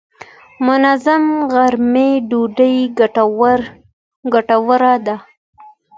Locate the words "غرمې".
1.51-2.09